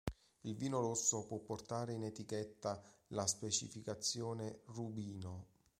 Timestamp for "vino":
0.55-0.81